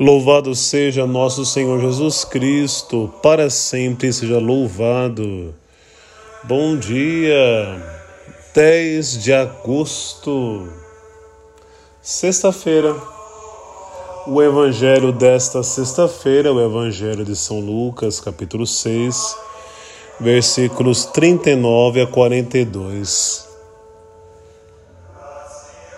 [0.00, 5.52] Louvado seja nosso Senhor Jesus Cristo, para sempre seja louvado.
[6.44, 7.34] Bom dia,
[8.54, 10.68] 10 de agosto,
[12.00, 12.94] sexta-feira.
[14.24, 19.36] O evangelho desta sexta-feira, o evangelho de São Lucas, capítulo 6,
[20.20, 23.47] versículos 39 a 42.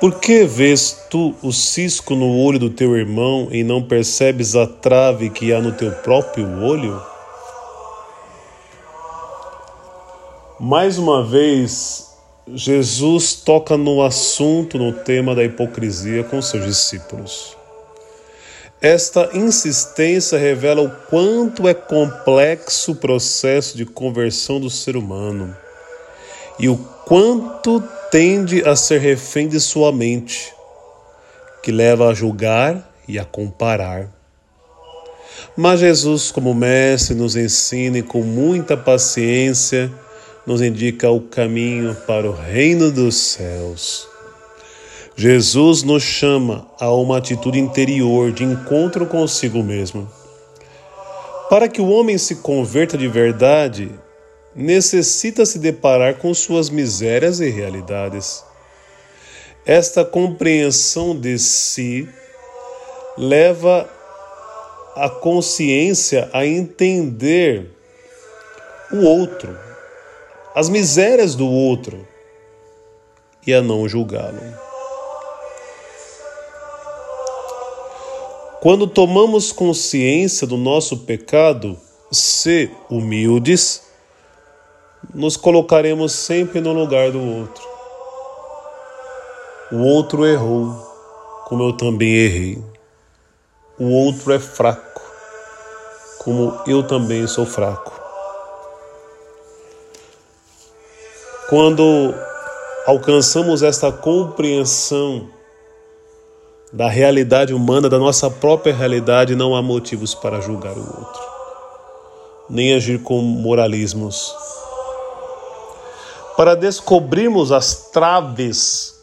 [0.00, 4.64] Por que vês tu o cisco no olho do teu irmão e não percebes a
[4.64, 7.02] trave que há no teu próprio olho?
[10.60, 12.16] Mais uma vez,
[12.46, 17.56] Jesus toca no assunto, no tema da hipocrisia com seus discípulos.
[18.80, 25.56] Esta insistência revela o quanto é complexo o processo de conversão do ser humano
[26.56, 30.52] e o quanto tende a ser refém de sua mente,
[31.62, 34.08] que leva a julgar e a comparar.
[35.56, 39.90] Mas Jesus, como Mestre, nos ensina e com muita paciência
[40.46, 44.08] nos indica o caminho para o reino dos céus.
[45.14, 50.08] Jesus nos chama a uma atitude interior de encontro consigo mesmo.
[51.50, 53.90] Para que o homem se converta de verdade,
[54.58, 58.44] necessita se deparar com suas misérias e realidades.
[59.64, 62.08] Esta compreensão de si
[63.16, 63.88] leva
[64.96, 67.70] a consciência a entender
[68.90, 69.56] o outro,
[70.54, 72.06] as misérias do outro
[73.46, 74.42] e a não julgá-lo.
[78.60, 81.78] Quando tomamos consciência do nosso pecado,
[82.10, 83.87] se humildes,
[85.14, 87.62] nos colocaremos sempre no lugar do outro.
[89.70, 90.72] O outro errou,
[91.46, 92.64] como eu também errei.
[93.78, 95.00] O outro é fraco,
[96.18, 97.92] como eu também sou fraco.
[101.48, 102.14] Quando
[102.86, 105.28] alcançamos esta compreensão
[106.72, 111.22] da realidade humana, da nossa própria realidade, não há motivos para julgar o outro,
[112.50, 114.34] nem agir com moralismos
[116.38, 118.94] para descobrirmos as traves,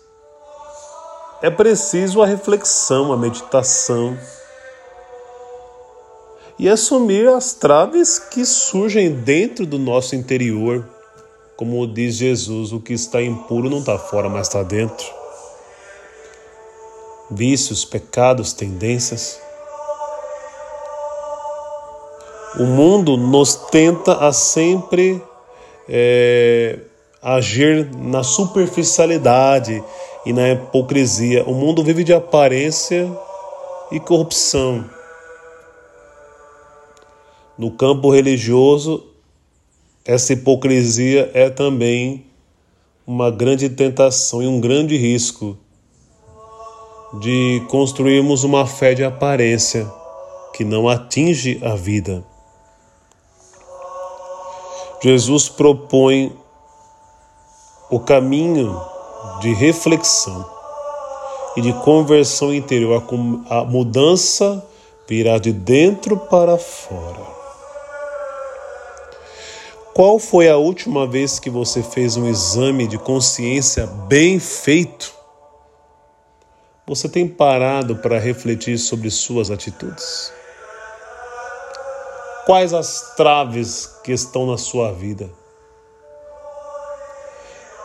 [1.41, 4.17] é preciso a reflexão, a meditação
[6.57, 10.87] e assumir as traves que surgem dentro do nosso interior.
[11.57, 15.05] Como diz Jesus, o que está impuro não está fora, mas está dentro.
[17.29, 19.41] Vícios, pecados, tendências.
[22.57, 25.21] O mundo nos tenta a sempre
[25.89, 26.79] é,
[27.25, 29.83] agir na superficialidade
[30.23, 31.43] e na hipocrisia.
[31.45, 33.11] O mundo vive de aparência
[33.91, 34.85] e corrupção.
[37.57, 39.07] No campo religioso,
[40.05, 42.27] essa hipocrisia é também
[43.07, 45.57] uma grande tentação e um grande risco
[47.19, 49.91] de construirmos uma fé de aparência
[50.53, 52.23] que não atinge a vida.
[55.01, 56.44] Jesus propõe
[57.89, 58.81] o caminho
[59.41, 60.49] de reflexão
[61.55, 63.03] e de conversão interior,
[63.49, 64.65] a mudança
[65.07, 67.35] virá de dentro para fora.
[69.93, 75.13] Qual foi a última vez que você fez um exame de consciência bem feito?
[76.85, 80.33] Você tem parado para refletir sobre suas atitudes?
[82.45, 85.29] Quais as traves que estão na sua vida?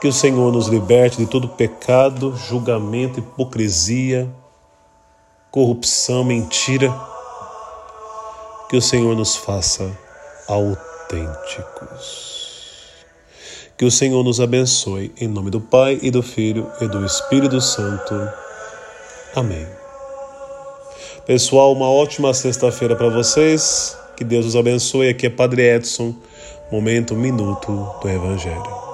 [0.00, 4.26] Que o Senhor nos liberte de todo pecado, julgamento, hipocrisia,
[5.50, 6.90] corrupção, mentira.
[8.70, 9.90] Que o Senhor nos faça
[10.48, 12.30] autênticos.
[13.76, 17.60] Que o Senhor nos abençoe, em nome do Pai e do Filho e do Espírito
[17.60, 18.14] Santo.
[19.34, 19.66] Amém.
[21.26, 23.98] Pessoal, uma ótima sexta-feira para vocês.
[24.16, 25.08] Que Deus os abençoe.
[25.10, 26.14] Aqui é Padre Edson,
[26.70, 27.70] momento, minuto
[28.02, 28.89] do Evangelho.